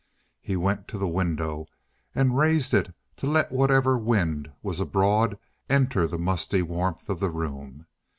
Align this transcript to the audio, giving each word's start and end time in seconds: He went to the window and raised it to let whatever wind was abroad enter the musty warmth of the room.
He 0.41 0.55
went 0.55 0.87
to 0.87 0.97
the 0.97 1.07
window 1.07 1.67
and 2.15 2.35
raised 2.35 2.73
it 2.73 2.91
to 3.17 3.27
let 3.27 3.51
whatever 3.51 3.99
wind 3.99 4.51
was 4.63 4.79
abroad 4.79 5.37
enter 5.69 6.07
the 6.07 6.17
musty 6.17 6.63
warmth 6.63 7.07
of 7.07 7.19
the 7.19 7.29
room. 7.29 7.85